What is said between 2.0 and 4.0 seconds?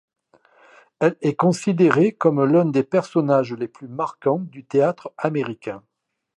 comme l'un des personnages les plus